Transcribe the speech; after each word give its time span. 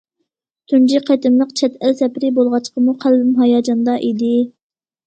تۇنجى 0.71 1.01
قېتىملىق 1.09 1.53
چەت 1.61 1.77
ئەل 1.83 1.95
سەپىرى 2.01 2.33
بولغاچقىمۇ، 2.41 2.99
قەلبىم 3.07 3.41
ھاياجاندا 3.45 4.01
ئىدى. 4.11 4.35